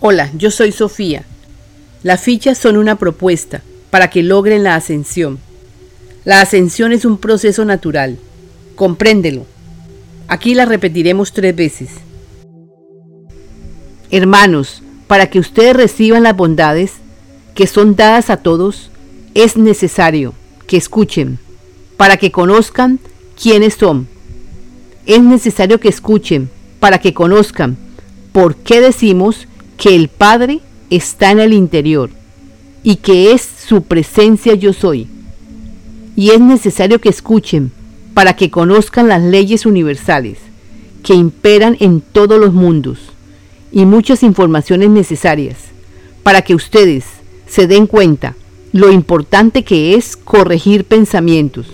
[0.00, 1.24] Hola, yo soy Sofía.
[2.02, 5.38] Las fichas son una propuesta para que logren la ascensión.
[6.24, 8.18] La ascensión es un proceso natural.
[8.74, 9.46] Compréndelo.
[10.26, 11.90] Aquí la repetiremos tres veces.
[14.10, 16.92] Hermanos, para que ustedes reciban las bondades
[17.54, 18.90] que son dadas a todos,
[19.34, 20.34] es necesario
[20.66, 21.38] que escuchen,
[21.96, 22.98] para que conozcan
[23.40, 24.08] quiénes son.
[25.06, 26.50] Es necesario que escuchen,
[26.80, 27.76] para que conozcan
[28.32, 30.60] por qué decimos que el Padre
[30.90, 32.10] está en el interior
[32.82, 35.08] y que es su presencia yo soy.
[36.16, 37.72] Y es necesario que escuchen
[38.12, 40.38] para que conozcan las leyes universales
[41.02, 42.98] que imperan en todos los mundos
[43.72, 45.56] y muchas informaciones necesarias
[46.22, 47.04] para que ustedes
[47.46, 48.36] se den cuenta
[48.72, 51.66] lo importante que es corregir pensamientos.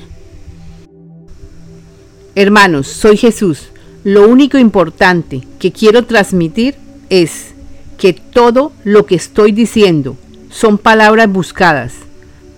[2.35, 3.69] Hermanos, soy Jesús.
[4.05, 6.75] Lo único importante que quiero transmitir
[7.11, 7.55] es
[8.01, 10.17] que todo lo que estoy diciendo
[10.51, 11.93] son palabras buscadas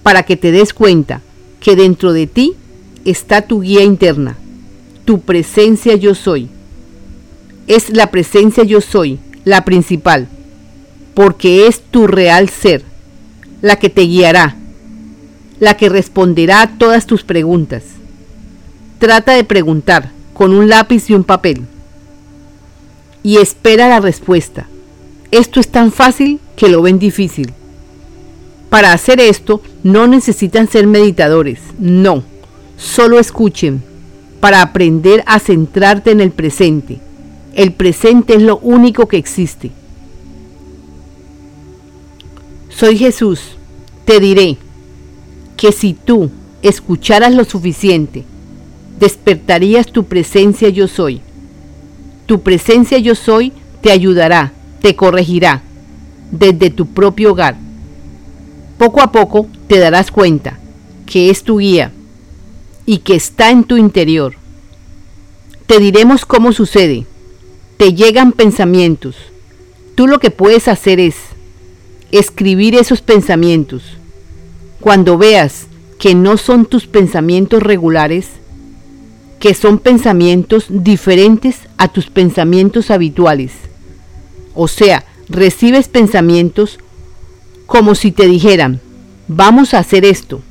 [0.05, 1.21] para que te des cuenta
[1.59, 2.55] que dentro de ti
[3.05, 4.37] está tu guía interna,
[5.05, 6.49] tu presencia yo soy.
[7.67, 10.29] Es la presencia yo soy, la principal,
[11.15, 12.85] porque es tu real ser,
[13.63, 14.55] la que te guiará,
[15.59, 17.83] la que responderá a todas tus preguntas.
[19.01, 21.63] Trata de preguntar con un lápiz y un papel
[23.25, 24.69] y espera la respuesta.
[25.33, 27.53] Esto es tan fácil que lo ven difícil.
[28.69, 32.23] Para hacer esto no necesitan ser meditadores, no,
[32.77, 33.83] solo escuchen
[34.41, 37.01] para aprender a centrarte en el presente.
[37.55, 39.71] El presente es lo único que existe.
[42.69, 43.57] Soy Jesús,
[44.05, 44.59] te diré
[45.57, 46.31] que si tú
[46.61, 48.25] escucharas lo suficiente,
[49.01, 51.23] despertarías tu presencia yo soy.
[52.27, 54.53] Tu presencia yo soy te ayudará
[54.83, 55.63] te corregirá
[56.31, 57.57] desde tu propio hogar.
[58.77, 60.59] Poco a poco te darás cuenta
[61.07, 61.93] que es tu guía
[62.85, 64.35] y que está en tu interior.
[65.67, 67.07] Te diremos cómo sucede.
[67.77, 69.17] Te llegan pensamientos.
[69.95, 71.15] Tú lo que puedes hacer es
[72.11, 73.83] escribir esos pensamientos.
[74.81, 75.67] Cuando veas
[75.99, 78.27] que no son tus pensamientos regulares,
[79.39, 83.53] que son pensamientos diferentes a tus pensamientos habituales,
[84.55, 86.79] o sea, recibes pensamientos
[87.67, 88.81] como si te dijeran,
[89.29, 90.43] vamos a hacer esto.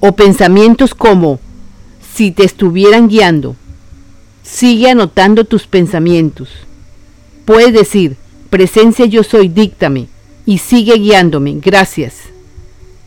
[0.00, 1.40] O pensamientos como
[2.14, 3.56] si te estuvieran guiando.
[4.42, 6.48] Sigue anotando tus pensamientos.
[7.44, 8.16] Puedes decir,
[8.50, 10.08] presencia yo soy, díctame
[10.44, 12.14] y sigue guiándome, gracias.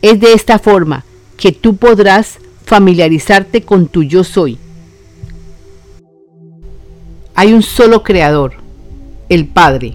[0.00, 1.04] Es de esta forma
[1.36, 4.58] que tú podrás familiarizarte con tu yo soy.
[7.34, 8.61] Hay un solo creador,
[9.28, 9.94] el Padre.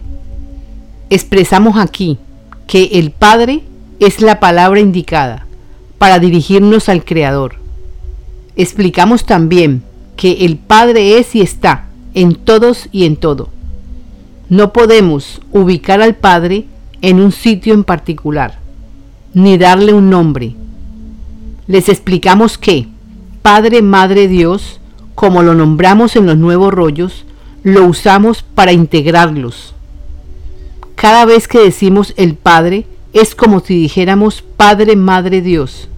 [1.10, 2.18] Expresamos aquí
[2.68, 3.64] que el Padre
[4.00, 5.48] es la palabra indicada
[5.98, 7.56] para dirigirnos al Creador.
[8.56, 9.84] Explicamos también
[10.16, 13.50] que el Padre es y está en todos y en todo.
[14.50, 16.66] No podemos ubicar al Padre
[17.02, 18.60] en un sitio en particular,
[19.34, 20.56] ni darle un nombre.
[21.68, 22.88] Les explicamos que
[23.42, 24.80] Padre, Madre, Dios,
[25.16, 27.26] como lo nombramos en los nuevos rollos,
[27.68, 29.74] lo usamos para integrarlos.
[30.96, 35.90] Cada vez que decimos el Padre, es como si dijéramos Padre, Madre, Dios.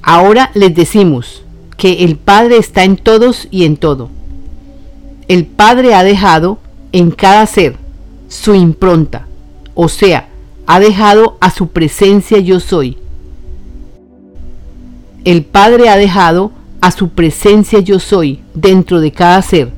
[0.00, 1.42] Ahora les decimos
[1.76, 4.08] que el Padre está en todos y en todo.
[5.28, 6.58] El Padre ha dejado
[6.92, 7.76] en cada ser
[8.28, 9.26] su impronta,
[9.74, 10.30] o sea,
[10.66, 12.96] ha dejado a su presencia yo soy.
[15.26, 16.52] El Padre ha dejado
[16.82, 19.72] a su presencia yo soy dentro de cada ser.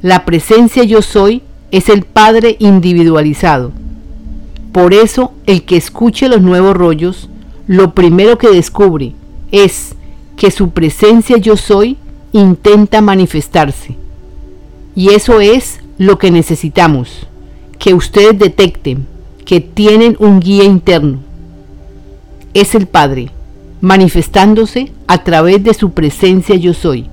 [0.00, 3.72] La presencia yo soy es el Padre individualizado.
[4.70, 7.28] Por eso el que escuche los nuevos rollos,
[7.66, 9.12] lo primero que descubre
[9.50, 9.96] es
[10.36, 11.96] que su presencia yo soy
[12.30, 13.96] intenta manifestarse.
[14.94, 17.26] Y eso es lo que necesitamos,
[17.80, 19.04] que ustedes detecten
[19.44, 21.18] que tienen un guía interno.
[22.54, 23.32] Es el Padre
[23.82, 27.08] manifestándose a través de su presencia yo soy.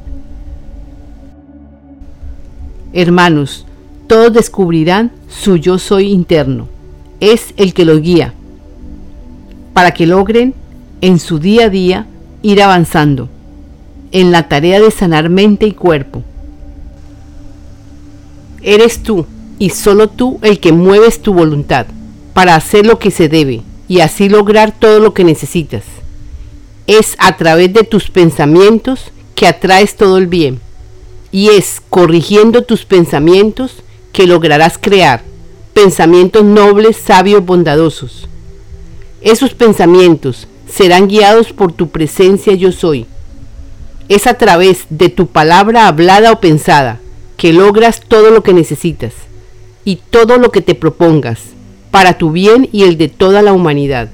[2.94, 3.66] Hermanos,
[4.08, 6.68] todos descubrirán su yo soy interno.
[7.20, 8.34] Es el que los guía
[9.74, 10.54] para que logren
[11.02, 12.06] en su día a día
[12.44, 13.30] ir avanzando
[14.12, 16.24] en la tarea de sanar mente y cuerpo.
[18.62, 19.26] Eres tú
[19.58, 21.88] y solo tú el que mueves tu voluntad
[22.34, 25.99] para hacer lo que se debe y así lograr todo lo que necesitas
[26.90, 30.60] es a través de tus pensamientos que atraes todo el bien.
[31.32, 35.22] Y es corrigiendo tus pensamientos que lograrás crear
[35.76, 38.28] pensamientos nobles, sabios, bondadosos.
[39.22, 43.06] Esos pensamientos serán guiados por tu presencia yo soy.
[44.08, 47.00] Es a través de tu palabra hablada o pensada
[47.38, 49.14] que logras todo lo que necesitas
[49.86, 51.40] y todo lo que te propongas
[51.92, 54.10] para tu bien y el de toda la humanidad.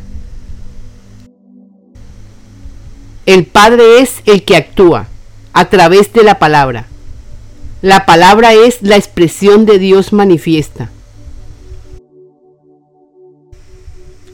[3.25, 5.07] El Padre es el que actúa
[5.51, 6.85] a través de la palabra.
[7.81, 10.91] La palabra es la expresión de Dios manifiesta.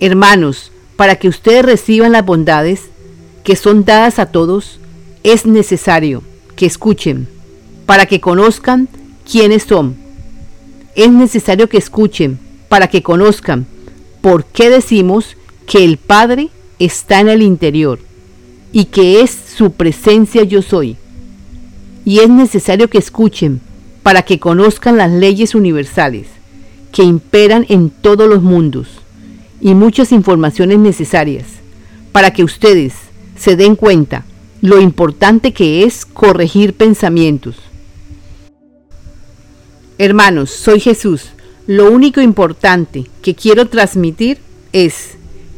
[0.01, 2.89] Hermanos, para que ustedes reciban las bondades
[3.45, 4.81] que son dadas a todos,
[5.23, 6.21] es necesario
[6.57, 7.29] que escuchen,
[7.85, 8.89] para que conozcan
[9.29, 9.95] quiénes son.
[10.95, 13.67] Es necesario que escuchen, para que conozcan
[14.19, 18.10] por qué decimos que el Padre está en el interior
[18.71, 20.97] y que es su presencia yo soy.
[22.05, 23.61] Y es necesario que escuchen
[24.03, 26.27] para que conozcan las leyes universales
[26.91, 28.87] que imperan en todos los mundos
[29.61, 31.45] y muchas informaciones necesarias
[32.11, 32.93] para que ustedes
[33.37, 34.25] se den cuenta
[34.61, 37.55] lo importante que es corregir pensamientos.
[39.97, 41.29] Hermanos, soy Jesús.
[41.67, 44.39] Lo único importante que quiero transmitir
[44.73, 45.11] es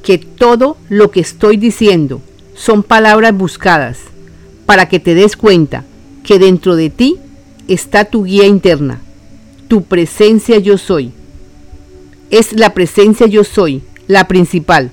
[0.03, 2.21] que todo lo que estoy diciendo
[2.55, 3.97] son palabras buscadas
[4.65, 5.83] para que te des cuenta
[6.23, 7.17] que dentro de ti
[7.67, 9.01] está tu guía interna,
[9.67, 11.11] tu presencia yo soy.
[12.29, 14.91] Es la presencia yo soy, la principal,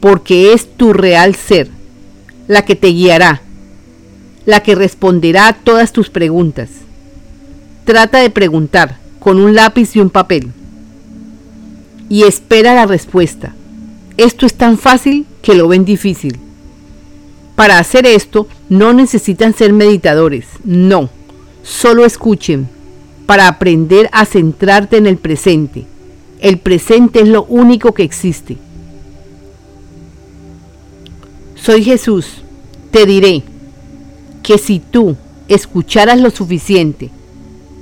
[0.00, 1.68] porque es tu real ser,
[2.48, 3.42] la que te guiará,
[4.44, 6.70] la que responderá a todas tus preguntas.
[7.84, 10.52] Trata de preguntar con un lápiz y un papel
[12.08, 13.54] y espera la respuesta.
[14.16, 16.38] Esto es tan fácil que lo ven difícil.
[17.56, 21.08] Para hacer esto no necesitan ser meditadores, no,
[21.62, 22.68] solo escuchen
[23.24, 25.86] para aprender a centrarte en el presente.
[26.40, 28.58] El presente es lo único que existe.
[31.54, 32.42] Soy Jesús,
[32.90, 33.42] te diré
[34.42, 35.16] que si tú
[35.48, 37.10] escucharas lo suficiente,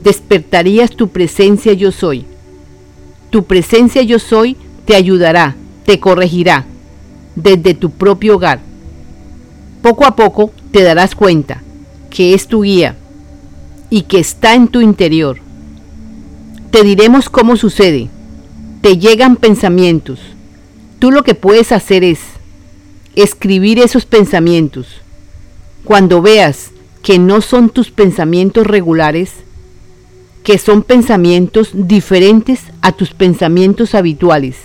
[0.04, 2.24] despertarías tu presencia yo soy.
[3.30, 6.64] Tu presencia yo soy te ayudará, te corregirá
[7.34, 8.60] desde tu propio hogar
[9.84, 11.62] poco a poco te darás cuenta
[12.08, 12.96] que es tu guía
[13.90, 15.40] y que está en tu interior.
[16.70, 18.08] Te diremos cómo sucede.
[18.80, 20.20] Te llegan pensamientos.
[21.00, 22.20] Tú lo que puedes hacer es
[23.14, 24.86] escribir esos pensamientos.
[25.84, 26.70] Cuando veas
[27.02, 29.32] que no son tus pensamientos regulares,
[30.44, 34.56] que son pensamientos diferentes a tus pensamientos habituales.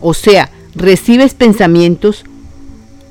[0.00, 2.24] O sea, recibes pensamientos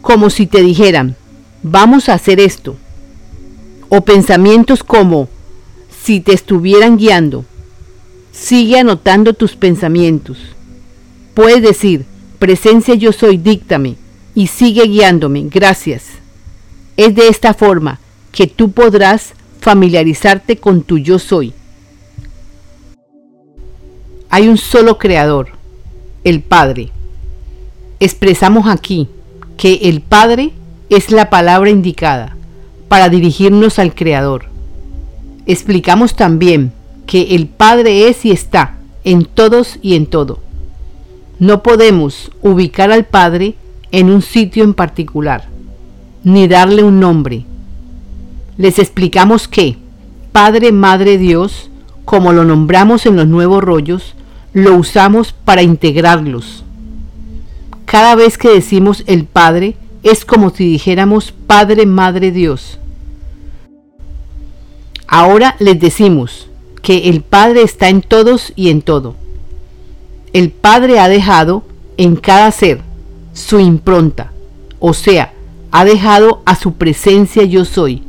[0.06, 1.16] como si te dijeran,
[1.64, 2.76] vamos a hacer esto.
[3.90, 5.28] O pensamientos como
[6.04, 7.44] si te estuvieran guiando.
[8.32, 10.38] Sigue anotando tus pensamientos.
[11.34, 12.06] Puedes decir,
[12.38, 13.96] presencia yo soy, díctame,
[14.36, 16.04] y sigue guiándome, gracias.
[16.98, 18.00] Es de esta forma
[18.32, 21.52] que tú podrás familiarizarte con tu yo soy.
[24.30, 25.48] Hay un solo creador,
[26.24, 26.92] el Padre.
[28.00, 29.10] Expresamos aquí
[29.58, 30.52] que el Padre
[30.90, 32.36] es la palabra indicada
[32.88, 34.46] para dirigirnos al Creador.
[35.46, 36.74] Explicamos también
[37.06, 40.40] que el Padre es y está en todos y en todo.
[41.40, 43.56] No podemos ubicar al Padre
[43.92, 45.46] en un sitio en particular,
[46.24, 47.46] ni darle un nombre.
[48.58, 49.78] Les explicamos que
[50.32, 51.70] Padre, Madre, Dios,
[52.04, 54.16] como lo nombramos en los nuevos rollos,
[54.54, 56.65] lo usamos para integrarlos
[57.96, 62.78] cada vez que decimos el Padre, es como si dijéramos Padre, Madre Dios.
[65.08, 66.50] Ahora les decimos
[66.82, 69.16] que el Padre está en todos y en todo.
[70.34, 71.64] El Padre ha dejado
[71.96, 72.82] en cada ser
[73.32, 74.34] su impronta,
[74.82, 75.32] o sea,
[75.72, 78.04] ha dejado a su presencia yo soy.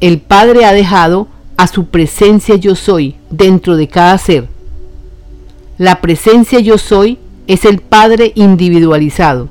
[0.00, 4.48] El Padre ha dejado a su presencia yo soy dentro de cada ser.
[5.78, 9.48] La presencia yo soy es el Padre individualizado.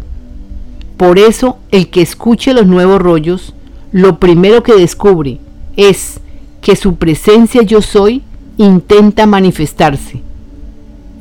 [0.97, 3.53] Por eso el que escuche los nuevos rollos,
[3.91, 5.39] lo primero que descubre
[5.75, 6.19] es
[6.61, 8.23] que su presencia yo soy
[8.57, 10.21] intenta manifestarse.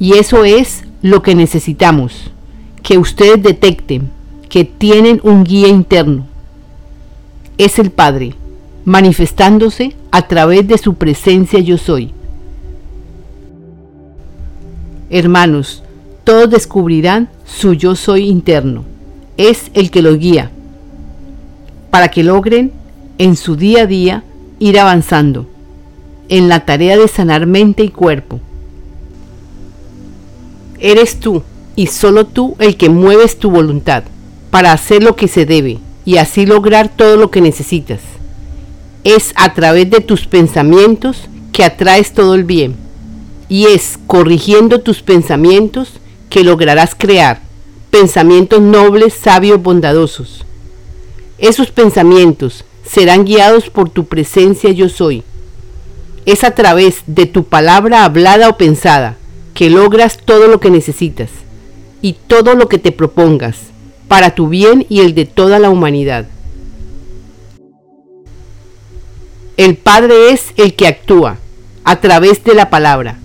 [0.00, 2.30] Y eso es lo que necesitamos,
[2.82, 4.10] que ustedes detecten
[4.48, 6.26] que tienen un guía interno.
[7.58, 8.34] Es el Padre,
[8.84, 12.12] manifestándose a través de su presencia yo soy.
[15.10, 15.83] Hermanos,
[16.24, 18.84] todos descubrirán su yo soy interno.
[19.36, 20.50] Es el que los guía
[21.90, 22.72] para que logren
[23.18, 24.24] en su día a día
[24.58, 25.46] ir avanzando.
[26.28, 28.40] en la tarea de sanar mente y cuerpo.
[30.80, 31.42] Eres tú
[31.76, 34.04] y solo tú el que mueves tu voluntad
[34.50, 38.00] para hacer lo que se debe y así lograr todo lo que necesitas.
[39.04, 42.74] Es a través de tus pensamientos que atraes todo el bien
[43.48, 46.00] y es corrigiendo tus pensamientos
[46.34, 47.38] que lograrás crear
[47.92, 50.44] pensamientos nobles, sabios, bondadosos.
[51.38, 55.22] Esos pensamientos serán guiados por tu presencia yo soy.
[56.26, 59.16] Es a través de tu palabra hablada o pensada
[59.54, 61.30] que logras todo lo que necesitas
[62.02, 63.58] y todo lo que te propongas
[64.08, 66.26] para tu bien y el de toda la humanidad.
[69.56, 71.36] El Padre es el que actúa
[71.84, 73.20] a través de la palabra.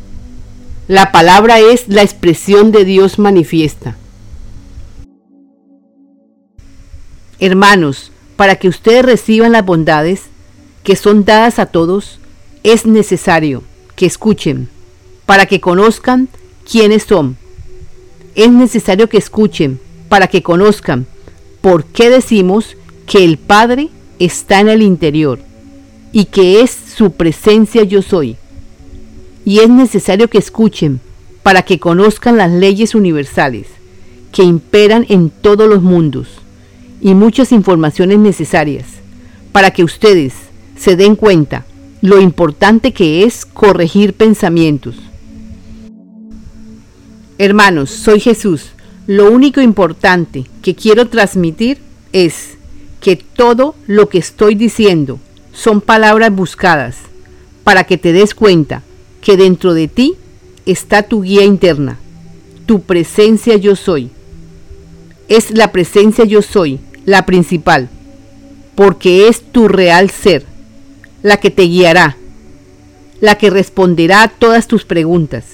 [0.90, 3.96] La palabra es la expresión de Dios manifiesta.
[7.40, 10.22] Hermanos, para que ustedes reciban las bondades
[10.84, 12.18] que son dadas a todos,
[12.64, 13.62] es necesario
[13.96, 14.68] que escuchen,
[15.28, 16.28] para que conozcan
[16.68, 17.38] quiénes son.
[18.34, 21.06] Es necesario que escuchen, para que conozcan
[21.62, 25.38] por qué decimos que el Padre está en el interior
[26.12, 28.39] y que es su presencia yo soy.
[29.46, 31.00] Y es necesario que escuchen
[31.44, 33.68] para que conozcan las leyes universales
[34.32, 36.28] que imperan en todos los mundos
[37.02, 38.86] y muchas informaciones necesarias
[39.52, 40.34] para que ustedes
[40.78, 41.66] se den cuenta
[42.02, 44.96] lo importante que es corregir pensamientos.
[47.38, 48.72] Hermanos, soy Jesús.
[49.08, 51.80] Lo único importante que quiero transmitir
[52.14, 52.58] es
[53.02, 55.20] que todo lo que estoy diciendo
[55.52, 56.98] son palabras buscadas
[57.64, 58.84] para que te des cuenta
[59.22, 60.16] que dentro de ti
[60.66, 61.98] está tu guía interna,
[62.66, 64.10] tu presencia yo soy.
[65.28, 67.90] Es la presencia yo soy la principal,
[68.76, 70.46] porque es tu real ser,
[71.24, 72.18] la que te guiará,
[73.22, 75.46] la que responderá a todas tus preguntas.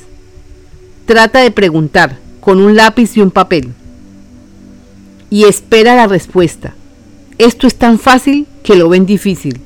[1.05, 3.73] Trata de preguntar con un lápiz y un papel
[5.29, 6.75] y espera la respuesta.
[7.37, 9.59] Esto es tan fácil que lo ven difícil.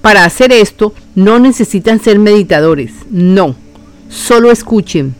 [0.00, 3.54] Para hacer esto no necesitan ser meditadores, no,
[4.08, 5.14] solo escuchen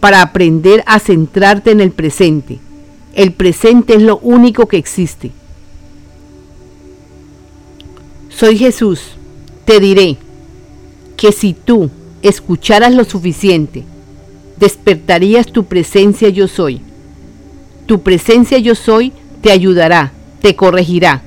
[0.00, 2.60] para aprender a centrarte en el presente
[3.18, 5.32] el presente es lo único que existe.
[8.28, 9.00] Soy Jesús,
[9.64, 10.16] te diré
[11.16, 11.90] que si tú
[12.22, 13.82] escucharas lo suficiente,
[14.56, 16.80] despertarías tu presencia yo soy.
[17.86, 21.22] Tu presencia yo soy te ayudará, te corregirá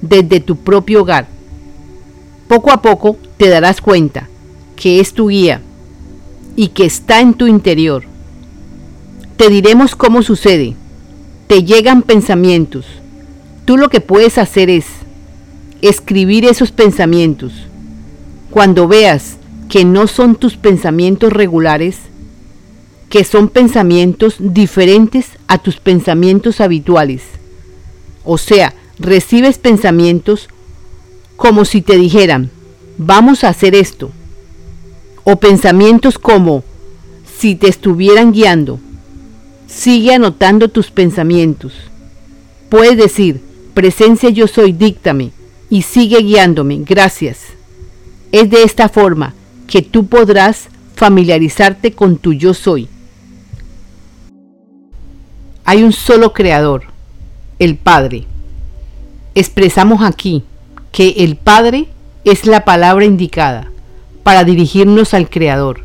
[0.00, 1.28] desde tu propio hogar.
[2.48, 4.28] Poco a poco te darás cuenta
[4.74, 5.60] que es tu guía
[6.56, 8.04] y que está en tu interior.
[9.36, 10.74] Te diremos cómo sucede
[11.48, 12.84] te llegan pensamientos.
[13.64, 14.84] Tú lo que puedes hacer es
[15.80, 17.52] escribir esos pensamientos.
[18.50, 19.38] Cuando veas
[19.68, 21.96] que no son tus pensamientos regulares,
[23.08, 27.22] que son pensamientos diferentes a tus pensamientos habituales.
[28.24, 30.50] O sea, recibes pensamientos
[31.38, 32.50] como si te dijeran,
[32.98, 34.10] vamos a hacer esto.
[35.22, 36.64] O pensamientos como
[37.38, 38.80] si te estuvieran guiando.
[39.68, 41.74] Sigue anotando tus pensamientos.
[42.68, 43.40] Puedes decir,
[43.72, 45.30] presencia yo soy, díctame,
[45.70, 47.38] y sigue guiándome, gracias.
[48.32, 49.32] Es de esta forma
[49.68, 50.66] que tú podrás
[50.96, 52.88] familiarizarte con tu yo soy.
[55.64, 56.82] Hay un solo creador,
[57.60, 58.24] el Padre.
[59.36, 60.42] Expresamos aquí
[60.92, 61.88] que el Padre
[62.24, 63.70] es la palabra indicada
[64.22, 65.84] para dirigirnos al Creador.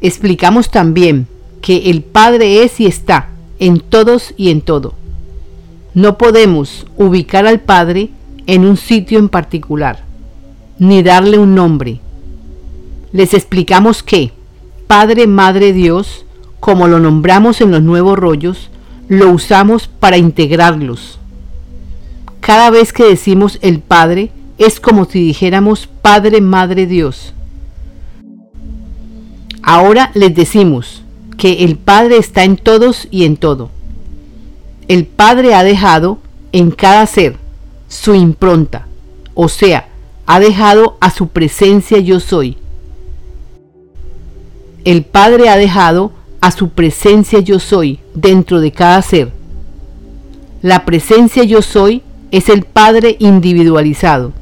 [0.00, 1.26] Explicamos también
[1.60, 4.94] que el Padre es y está en todos y en todo.
[5.94, 8.10] No podemos ubicar al Padre
[8.46, 10.04] en un sitio en particular,
[10.78, 12.00] ni darle un nombre.
[13.12, 14.32] Les explicamos que
[14.86, 16.24] Padre, Madre, Dios,
[16.60, 18.70] como lo nombramos en los nuevos rollos,
[19.08, 21.18] lo usamos para integrarlos.
[22.40, 27.34] Cada vez que decimos el Padre, es como si dijéramos Padre, Madre, Dios.
[29.62, 31.02] Ahora les decimos,
[31.38, 33.70] que el Padre está en todos y en todo.
[34.88, 36.18] El Padre ha dejado
[36.52, 37.36] en cada ser
[37.88, 38.86] su impronta,
[39.34, 39.88] o sea,
[40.26, 42.58] ha dejado a su presencia yo soy.
[44.84, 49.32] El Padre ha dejado a su presencia yo soy dentro de cada ser.
[50.60, 54.32] La presencia yo soy es el Padre individualizado.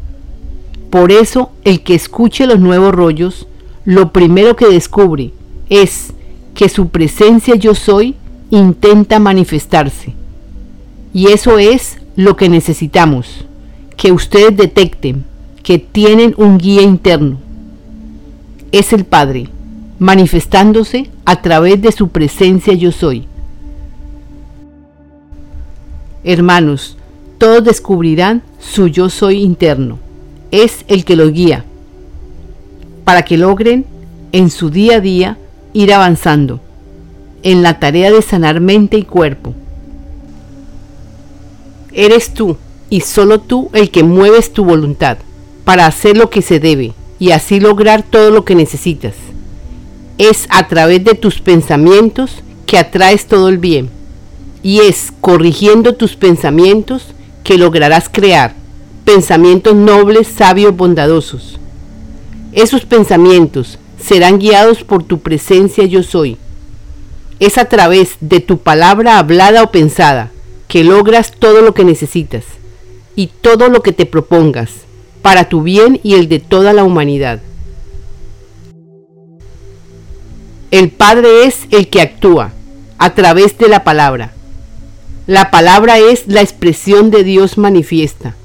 [0.91, 3.47] Por eso el que escuche los nuevos rollos,
[3.85, 5.33] lo primero que descubre
[5.69, 6.13] es
[6.55, 8.15] que su presencia yo soy
[8.51, 10.15] intenta manifestarse.
[11.13, 13.47] Y eso es lo que necesitamos,
[13.97, 15.25] que ustedes detecten
[15.63, 17.39] que tienen un guía interno,
[18.71, 19.49] es el Padre,
[19.99, 23.27] manifestándose a través de su presencia yo soy.
[26.23, 26.96] Hermanos,
[27.39, 29.99] todos descubrirán su yo soy interno.
[30.51, 31.65] Es el que los guía
[33.05, 33.87] para que logren
[34.33, 35.39] en su día a día
[35.73, 36.61] ir avanzando
[37.43, 39.55] en la tarea de sanar mente y cuerpo.
[41.93, 42.57] Eres tú
[42.91, 45.19] y solo tú el que mueves tu voluntad
[45.65, 49.15] para hacer lo que se debe y así lograr todo lo que necesitas.
[50.19, 53.89] Es a través de tus pensamientos que atraes todo el bien
[54.63, 57.07] y es corrigiendo tus pensamientos
[57.47, 58.55] que lograrás crear
[59.05, 61.61] pensamientos nobles, sabios, bondadosos.
[62.53, 66.39] Esos pensamientos serán guiados por tu presencia yo soy.
[67.39, 70.33] Es a través de tu palabra hablada o pensada
[70.67, 72.43] que logras todo lo que necesitas
[73.15, 74.71] y todo lo que te propongas
[75.23, 77.41] para tu bien y el de toda la humanidad.
[80.73, 82.51] El Padre es el que actúa
[82.99, 84.36] a través de la palabra.
[85.27, 88.37] La palabra es la expresión de Dios manifiesta